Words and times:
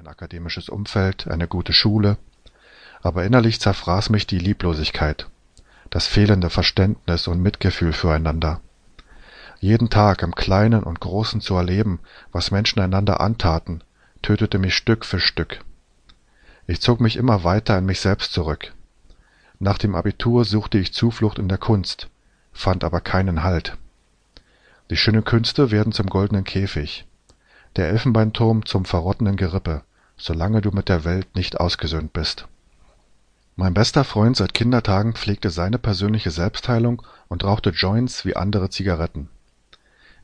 ein 0.00 0.08
akademisches 0.08 0.70
Umfeld, 0.70 1.28
eine 1.28 1.46
gute 1.46 1.74
Schule, 1.74 2.16
aber 3.02 3.24
innerlich 3.24 3.60
zerfraß 3.60 4.08
mich 4.08 4.26
die 4.26 4.38
Lieblosigkeit, 4.38 5.28
das 5.90 6.06
fehlende 6.06 6.48
Verständnis 6.48 7.28
und 7.28 7.42
Mitgefühl 7.42 7.92
füreinander. 7.92 8.62
Jeden 9.58 9.90
Tag 9.90 10.22
im 10.22 10.34
Kleinen 10.34 10.84
und 10.84 11.00
Großen 11.00 11.42
zu 11.42 11.54
erleben, 11.54 12.00
was 12.32 12.50
Menschen 12.50 12.80
einander 12.80 13.20
antaten, 13.20 13.84
tötete 14.22 14.58
mich 14.58 14.74
Stück 14.74 15.04
für 15.04 15.20
Stück. 15.20 15.60
Ich 16.66 16.80
zog 16.80 17.02
mich 17.02 17.18
immer 17.18 17.44
weiter 17.44 17.76
in 17.76 17.84
mich 17.84 18.00
selbst 18.00 18.32
zurück. 18.32 18.72
Nach 19.58 19.76
dem 19.76 19.94
Abitur 19.94 20.46
suchte 20.46 20.78
ich 20.78 20.94
Zuflucht 20.94 21.38
in 21.38 21.48
der 21.50 21.58
Kunst, 21.58 22.08
fand 22.52 22.84
aber 22.84 23.02
keinen 23.02 23.42
Halt. 23.42 23.76
Die 24.88 24.96
schönen 24.96 25.24
Künste 25.24 25.70
werden 25.70 25.92
zum 25.92 26.06
goldenen 26.06 26.44
Käfig, 26.44 27.06
der 27.76 27.90
Elfenbeinturm 27.90 28.64
zum 28.64 28.86
verrottenden 28.86 29.36
Gerippe, 29.36 29.82
solange 30.20 30.60
du 30.60 30.70
mit 30.70 30.88
der 30.88 31.04
Welt 31.04 31.34
nicht 31.34 31.58
ausgesöhnt 31.58 32.12
bist. 32.12 32.46
Mein 33.56 33.74
bester 33.74 34.04
Freund 34.04 34.36
seit 34.36 34.54
Kindertagen 34.54 35.14
pflegte 35.14 35.50
seine 35.50 35.78
persönliche 35.78 36.30
Selbstheilung 36.30 37.02
und 37.28 37.44
rauchte 37.44 37.70
Joints 37.70 38.24
wie 38.24 38.36
andere 38.36 38.70
Zigaretten. 38.70 39.28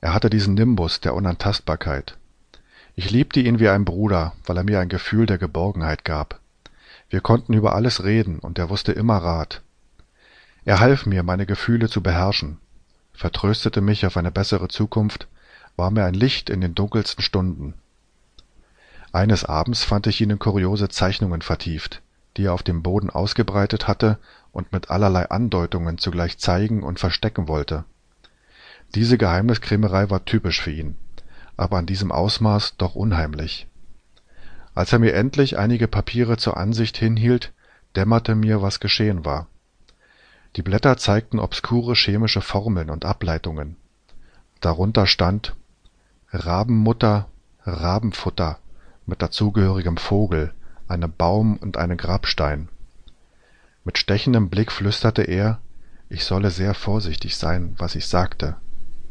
Er 0.01 0.15
hatte 0.15 0.31
diesen 0.31 0.55
Nimbus 0.55 1.01
der 1.01 1.15
Unantastbarkeit. 1.15 2.17
Ich 2.95 3.11
liebte 3.11 3.41
ihn 3.41 3.59
wie 3.59 3.69
ein 3.69 3.85
Bruder, 3.85 4.35
weil 4.45 4.57
er 4.57 4.65
mir 4.65 4.81
ein 4.81 4.89
Gefühl 4.89 5.27
der 5.27 5.39
Geborgenheit 5.39 6.05
gab. 6.05 6.41
Wir 7.09 7.21
konnten 7.21 7.53
über 7.53 7.75
alles 7.75 8.05
reden 8.05 8.39
und 8.39 8.59
er 8.59 8.71
wusste 8.71 8.93
immer 8.93 9.19
Rat. 9.19 9.63
Er 10.65 10.81
half 10.81 11.07
mir, 11.07 11.23
meine 11.23 11.47
Gefühle 11.47 11.89
zu 11.89 12.03
beherrschen, 12.03 12.59
vertröstete 13.13 13.81
mich 13.81 14.05
auf 14.07 14.17
eine 14.17 14.33
bessere 14.33 14.69
Zukunft, 14.69 15.29
war 15.77 15.91
mir 15.91 16.05
ein 16.05 16.15
Licht 16.15 16.51
in 16.51 16.61
den 16.61 16.75
dunkelsten 16.75 17.23
Stunden. 17.23 17.75
Eines 19.17 19.47
Abends 19.47 19.83
fand 19.83 20.07
ich 20.09 20.21
ihn 20.21 20.29
in 20.29 20.39
kuriose 20.39 20.91
Zeichnungen 20.91 21.41
vertieft, 21.41 22.03
die 22.37 22.45
er 22.45 22.53
auf 22.53 22.63
dem 22.63 22.83
Boden 22.83 23.09
ausgebreitet 23.09 23.89
hatte 23.89 24.19
und 24.53 24.73
mit 24.73 24.91
allerlei 24.91 25.31
Andeutungen 25.31 25.97
zugleich 25.97 26.37
zeigen 26.37 26.83
und 26.83 27.01
verstecken 27.01 27.49
wollte. 27.49 27.85
Diese 28.95 29.17
Geheimniskrämerei 29.17 30.11
war 30.11 30.27
typisch 30.27 30.61
für 30.61 30.71
ihn, 30.71 30.97
aber 31.57 31.79
an 31.79 31.87
diesem 31.87 32.13
Ausmaß 32.13 32.77
doch 32.77 32.95
unheimlich. 32.95 33.67
Als 34.75 34.93
er 34.93 34.99
mir 34.99 35.15
endlich 35.15 35.57
einige 35.57 35.89
Papiere 35.89 36.37
zur 36.37 36.59
Ansicht 36.59 36.99
hinhielt, 36.99 37.55
dämmerte 37.97 38.35
mir, 38.35 38.61
was 38.61 38.81
geschehen 38.81 39.25
war. 39.25 39.47
Die 40.57 40.63
Blätter 40.63 40.99
zeigten 40.99 41.39
obskure 41.39 41.95
chemische 41.95 42.43
Formeln 42.43 42.91
und 42.91 43.07
Ableitungen. 43.07 43.77
Darunter 44.61 45.07
stand 45.07 45.57
Rabenmutter, 46.33 47.31
Rabenfutter 47.65 48.59
mit 49.07 49.23
dazugehörigem 49.23 49.97
Vogel, 49.97 50.53
einem 50.89 51.13
Baum 51.17 51.57
und 51.57 51.77
einem 51.77 51.97
Grabstein. 51.97 52.69
Mit 53.85 53.99
stechendem 53.99 54.51
Blick 54.51 54.73
flüsterte 54.73 55.23
er, 55.23 55.61
ich 56.09 56.25
solle 56.25 56.51
sehr 56.51 56.75
vorsichtig 56.75 57.37
sein, 57.37 57.75
was 57.79 57.95
ich 57.95 58.07
sagte. 58.07 58.57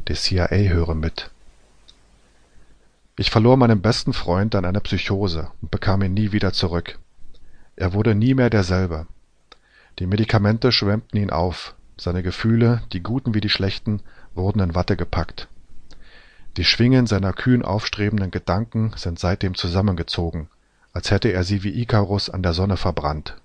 Die 0.08 0.14
CIA 0.14 0.48
höre 0.48 0.94
mit. 0.94 1.30
Ich 3.16 3.30
verlor 3.30 3.56
meinen 3.56 3.80
besten 3.80 4.12
Freund 4.12 4.54
an 4.54 4.64
einer 4.64 4.80
Psychose 4.80 5.48
und 5.62 5.70
bekam 5.70 6.02
ihn 6.02 6.14
nie 6.14 6.32
wieder 6.32 6.52
zurück. 6.52 6.98
Er 7.74 7.92
wurde 7.92 8.14
nie 8.14 8.34
mehr 8.34 8.50
derselbe. 8.50 9.06
Die 9.98 10.06
Medikamente 10.06 10.72
schwemmten 10.72 11.18
ihn 11.18 11.30
auf, 11.30 11.74
seine 11.96 12.22
Gefühle, 12.22 12.82
die 12.92 13.02
guten 13.02 13.34
wie 13.34 13.40
die 13.40 13.48
schlechten, 13.48 14.00
wurden 14.34 14.60
in 14.60 14.74
Watte 14.74 14.96
gepackt. 14.96 15.48
Die 16.56 16.64
Schwingen 16.64 17.06
seiner 17.06 17.34
kühn 17.34 17.62
aufstrebenden 17.62 18.30
Gedanken 18.30 18.92
sind 18.96 19.18
seitdem 19.18 19.54
zusammengezogen, 19.54 20.48
als 20.94 21.10
hätte 21.10 21.30
er 21.30 21.44
sie 21.44 21.62
wie 21.62 21.82
Ikarus 21.82 22.30
an 22.30 22.42
der 22.42 22.54
Sonne 22.54 22.78
verbrannt. 22.78 23.36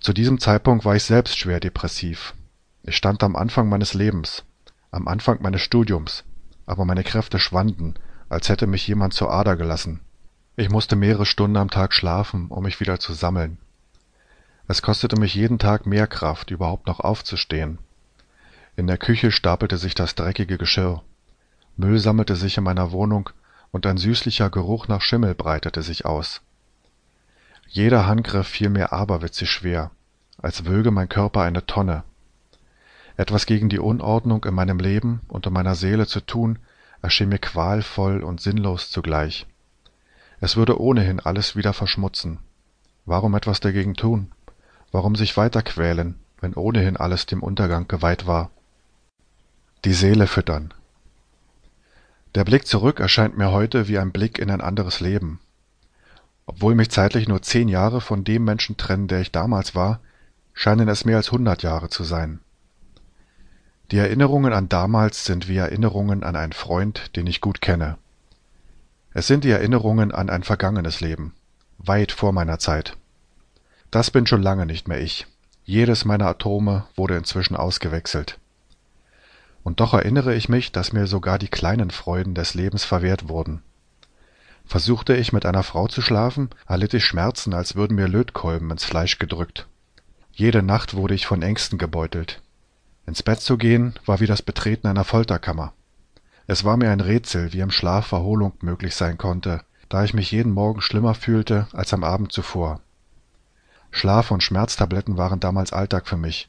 Zu 0.00 0.12
diesem 0.12 0.40
Zeitpunkt 0.40 0.84
war 0.84 0.96
ich 0.96 1.04
selbst 1.04 1.38
schwer 1.38 1.60
depressiv. 1.60 2.34
Ich 2.82 2.96
stand 2.96 3.22
am 3.22 3.36
Anfang 3.36 3.68
meines 3.68 3.94
Lebens, 3.94 4.42
am 4.90 5.06
Anfang 5.06 5.40
meines 5.40 5.60
Studiums, 5.60 6.24
aber 6.66 6.84
meine 6.84 7.04
Kräfte 7.04 7.38
schwanden, 7.38 7.94
als 8.28 8.48
hätte 8.48 8.66
mich 8.66 8.88
jemand 8.88 9.14
zur 9.14 9.30
Ader 9.30 9.54
gelassen. 9.54 10.00
Ich 10.56 10.70
musste 10.70 10.96
mehrere 10.96 11.24
Stunden 11.24 11.56
am 11.56 11.70
Tag 11.70 11.94
schlafen, 11.94 12.48
um 12.48 12.64
mich 12.64 12.80
wieder 12.80 12.98
zu 12.98 13.12
sammeln. 13.12 13.58
Es 14.66 14.82
kostete 14.82 15.16
mich 15.16 15.36
jeden 15.36 15.60
Tag 15.60 15.86
mehr 15.86 16.08
Kraft, 16.08 16.50
überhaupt 16.50 16.88
noch 16.88 16.98
aufzustehen. 16.98 17.78
In 18.74 18.88
der 18.88 18.98
Küche 18.98 19.30
stapelte 19.30 19.76
sich 19.76 19.94
das 19.94 20.16
dreckige 20.16 20.58
Geschirr. 20.58 21.04
Müll 21.76 21.98
sammelte 21.98 22.36
sich 22.36 22.58
in 22.58 22.64
meiner 22.64 22.92
Wohnung 22.92 23.30
und 23.70 23.86
ein 23.86 23.96
süßlicher 23.96 24.50
Geruch 24.50 24.88
nach 24.88 25.00
Schimmel 25.00 25.34
breitete 25.34 25.82
sich 25.82 26.04
aus. 26.04 26.42
Jeder 27.68 28.06
Handgriff 28.06 28.46
fiel 28.46 28.68
mir 28.68 28.92
aberwitzig 28.92 29.50
schwer, 29.50 29.90
als 30.36 30.66
wöge 30.66 30.90
mein 30.90 31.08
Körper 31.08 31.40
eine 31.40 31.64
Tonne. 31.64 32.04
Etwas 33.16 33.46
gegen 33.46 33.68
die 33.68 33.78
Unordnung 33.78 34.44
in 34.44 34.54
meinem 34.54 34.78
Leben 34.78 35.20
und 35.28 35.46
in 35.46 35.52
meiner 35.52 35.74
Seele 35.74 36.06
zu 36.06 36.20
tun, 36.20 36.58
erschien 37.00 37.30
mir 37.30 37.38
qualvoll 37.38 38.22
und 38.22 38.40
sinnlos 38.40 38.90
zugleich. 38.90 39.46
Es 40.40 40.56
würde 40.56 40.80
ohnehin 40.80 41.20
alles 41.20 41.56
wieder 41.56 41.72
verschmutzen. 41.72 42.38
Warum 43.06 43.34
etwas 43.34 43.60
dagegen 43.60 43.94
tun? 43.94 44.32
Warum 44.90 45.16
sich 45.16 45.36
weiter 45.36 45.62
quälen, 45.62 46.16
wenn 46.40 46.54
ohnehin 46.54 46.96
alles 46.96 47.26
dem 47.26 47.42
Untergang 47.42 47.88
geweiht 47.88 48.26
war? 48.26 48.50
Die 49.84 49.94
Seele 49.94 50.26
füttern, 50.26 50.74
der 52.34 52.44
Blick 52.44 52.66
zurück 52.66 53.00
erscheint 53.00 53.36
mir 53.36 53.50
heute 53.50 53.88
wie 53.88 53.98
ein 53.98 54.12
Blick 54.12 54.38
in 54.38 54.50
ein 54.50 54.60
anderes 54.60 55.00
Leben. 55.00 55.40
Obwohl 56.46 56.74
mich 56.74 56.90
zeitlich 56.90 57.28
nur 57.28 57.42
zehn 57.42 57.68
Jahre 57.68 58.00
von 58.00 58.24
dem 58.24 58.44
Menschen 58.44 58.76
trennen, 58.76 59.08
der 59.08 59.20
ich 59.20 59.32
damals 59.32 59.74
war, 59.74 60.00
scheinen 60.54 60.88
es 60.88 61.04
mehr 61.04 61.16
als 61.16 61.32
hundert 61.32 61.62
Jahre 61.62 61.88
zu 61.88 62.04
sein. 62.04 62.40
Die 63.90 63.98
Erinnerungen 63.98 64.52
an 64.52 64.68
damals 64.68 65.24
sind 65.24 65.48
wie 65.48 65.56
Erinnerungen 65.56 66.22
an 66.24 66.34
einen 66.34 66.52
Freund, 66.52 67.14
den 67.16 67.26
ich 67.26 67.40
gut 67.40 67.60
kenne. 67.60 67.98
Es 69.12 69.26
sind 69.26 69.44
die 69.44 69.50
Erinnerungen 69.50 70.12
an 70.12 70.30
ein 70.30 70.42
vergangenes 70.42 71.00
Leben, 71.00 71.34
weit 71.76 72.12
vor 72.12 72.32
meiner 72.32 72.58
Zeit. 72.58 72.96
Das 73.90 74.10
bin 74.10 74.26
schon 74.26 74.42
lange 74.42 74.64
nicht 74.64 74.88
mehr 74.88 75.02
ich. 75.02 75.26
Jedes 75.64 76.06
meiner 76.06 76.26
Atome 76.26 76.86
wurde 76.96 77.16
inzwischen 77.16 77.54
ausgewechselt. 77.54 78.38
Und 79.62 79.80
doch 79.80 79.94
erinnere 79.94 80.34
ich 80.34 80.48
mich, 80.48 80.72
dass 80.72 80.92
mir 80.92 81.06
sogar 81.06 81.38
die 81.38 81.48
kleinen 81.48 81.90
Freuden 81.90 82.34
des 82.34 82.54
Lebens 82.54 82.84
verwehrt 82.84 83.28
wurden. 83.28 83.62
Versuchte 84.64 85.14
ich 85.14 85.32
mit 85.32 85.46
einer 85.46 85.62
Frau 85.62 85.88
zu 85.88 86.02
schlafen, 86.02 86.50
erlitt 86.66 86.94
ich 86.94 87.04
Schmerzen, 87.04 87.54
als 87.54 87.74
würden 87.74 87.94
mir 87.94 88.08
Lötkolben 88.08 88.70
ins 88.70 88.84
Fleisch 88.84 89.18
gedrückt. 89.18 89.66
Jede 90.32 90.62
Nacht 90.62 90.94
wurde 90.94 91.14
ich 91.14 91.26
von 91.26 91.42
Ängsten 91.42 91.78
gebeutelt. 91.78 92.42
Ins 93.06 93.22
Bett 93.22 93.40
zu 93.40 93.58
gehen, 93.58 93.94
war 94.06 94.20
wie 94.20 94.26
das 94.26 94.42
Betreten 94.42 94.86
einer 94.86 95.04
Folterkammer. 95.04 95.72
Es 96.46 96.64
war 96.64 96.76
mir 96.76 96.90
ein 96.90 97.00
Rätsel, 97.00 97.52
wie 97.52 97.60
im 97.60 97.70
Schlaf 97.70 98.12
Erholung 98.12 98.52
möglich 98.60 98.94
sein 98.94 99.18
konnte, 99.18 99.60
da 99.88 100.04
ich 100.04 100.14
mich 100.14 100.32
jeden 100.32 100.52
Morgen 100.52 100.80
schlimmer 100.80 101.14
fühlte 101.14 101.66
als 101.72 101.92
am 101.92 102.04
Abend 102.04 102.32
zuvor. 102.32 102.80
Schlaf- 103.90 104.30
und 104.30 104.42
Schmerztabletten 104.42 105.18
waren 105.18 105.38
damals 105.38 105.72
Alltag 105.72 106.08
für 106.08 106.16
mich. 106.16 106.48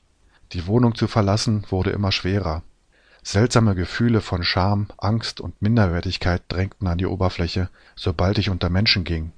Die 0.53 0.65
Wohnung 0.65 0.95
zu 0.95 1.07
verlassen 1.07 1.65
wurde 1.69 1.89
immer 1.89 2.11
schwerer. 2.11 2.63
Seltsame 3.23 3.73
Gefühle 3.73 4.19
von 4.19 4.43
Scham, 4.43 4.87
Angst 4.97 5.39
und 5.39 5.61
Minderwertigkeit 5.61 6.43
drängten 6.49 6.87
an 6.87 6.97
die 6.97 7.05
Oberfläche, 7.05 7.69
sobald 7.95 8.37
ich 8.37 8.49
unter 8.49 8.69
Menschen 8.69 9.05
ging. 9.05 9.31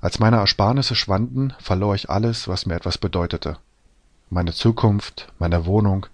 Als 0.00 0.18
meine 0.18 0.38
Ersparnisse 0.38 0.94
schwanden, 0.94 1.52
verlor 1.60 1.94
ich 1.94 2.08
alles, 2.08 2.48
was 2.48 2.64
mir 2.64 2.74
etwas 2.74 2.96
bedeutete. 2.96 3.58
Meine 4.30 4.54
Zukunft, 4.54 5.30
meine 5.38 5.66
Wohnung, 5.66 6.06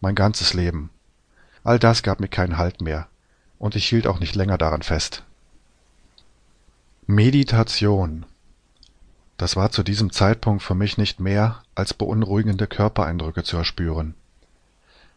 mein 0.00 0.14
ganzes 0.14 0.54
Leben. 0.54 0.88
All 1.62 1.78
das 1.78 2.02
gab 2.02 2.20
mir 2.20 2.28
keinen 2.28 2.56
Halt 2.56 2.80
mehr, 2.80 3.06
und 3.58 3.76
ich 3.76 3.86
hielt 3.86 4.06
auch 4.06 4.18
nicht 4.18 4.34
länger 4.34 4.56
daran 4.56 4.82
fest. 4.82 5.24
Meditation. 7.06 8.24
Das 9.36 9.56
war 9.56 9.70
zu 9.70 9.82
diesem 9.82 10.10
Zeitpunkt 10.10 10.62
für 10.62 10.74
mich 10.74 10.96
nicht 10.96 11.20
mehr, 11.20 11.62
als 11.74 11.92
beunruhigende 11.92 12.66
Körpereindrücke 12.66 13.42
zu 13.42 13.58
erspüren. 13.58 14.14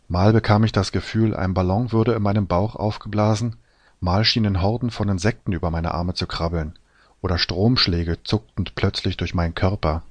Mal 0.08 0.32
bekam 0.32 0.64
ich 0.64 0.72
das 0.72 0.92
Gefühl, 0.92 1.36
ein 1.36 1.54
Ballon 1.54 1.92
würde 1.92 2.14
in 2.14 2.24
meinem 2.24 2.48
Bauch 2.48 2.76
aufgeblasen, 2.76 3.58
mal 4.00 4.24
schienen 4.24 4.62
Horden 4.62 4.90
von 4.90 5.10
Insekten 5.10 5.52
über 5.52 5.70
meine 5.70 5.94
Arme 5.94 6.14
zu 6.14 6.28
krabbeln, 6.28 6.78
oder 7.22 7.38
Stromschläge 7.38 8.24
zuckten 8.24 8.66
plötzlich 8.74 9.18
durch 9.18 9.34
meinen 9.34 9.56
Körper. 9.56 10.04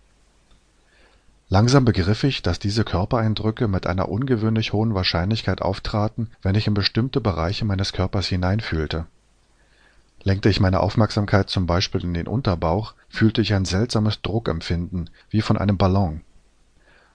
Langsam 1.49 1.85
begriff 1.85 2.25
ich, 2.25 2.43
dass 2.43 2.59
diese 2.59 2.85
Körpereindrücke 2.85 3.69
mit 3.69 3.87
einer 3.87 4.09
ungewöhnlich 4.09 4.73
hohen 4.73 4.95
Wahrscheinlichkeit 4.95 5.63
auftraten, 5.63 6.31
wenn 6.43 6.57
ich 6.57 6.67
in 6.67 6.75
bestimmte 6.75 7.21
Bereiche 7.21 7.65
meines 7.65 7.93
Körpers 7.93 8.27
hineinfühlte. 8.27 9.07
Lenkte 10.25 10.49
ich 10.49 10.59
meine 10.59 10.81
Aufmerksamkeit 10.81 11.49
zum 11.49 11.67
Beispiel 11.67 12.03
in 12.03 12.13
den 12.13 12.27
Unterbauch, 12.27 12.95
fühlte 13.09 13.41
ich 13.41 13.55
ein 13.55 13.65
seltsames 13.65 14.21
Druckempfinden, 14.23 15.09
wie 15.31 15.41
von 15.41 15.57
einem 15.57 15.77
Ballon. 15.77 16.23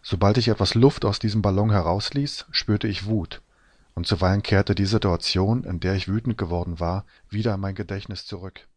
Sobald 0.01 0.37
ich 0.37 0.47
etwas 0.47 0.73
Luft 0.73 1.05
aus 1.05 1.19
diesem 1.19 1.41
Ballon 1.41 1.71
herausließ, 1.71 2.45
spürte 2.51 2.87
ich 2.87 3.05
Wut, 3.05 3.41
und 3.93 4.07
zuweilen 4.07 4.41
kehrte 4.41 4.73
die 4.73 4.85
Situation, 4.85 5.63
in 5.63 5.79
der 5.79 5.95
ich 5.95 6.07
wütend 6.07 6.37
geworden 6.37 6.79
war, 6.79 7.05
wieder 7.29 7.53
in 7.53 7.59
mein 7.61 7.75
Gedächtnis 7.75 8.25
zurück 8.25 8.67